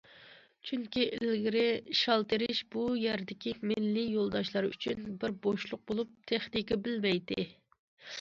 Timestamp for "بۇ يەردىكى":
2.75-3.53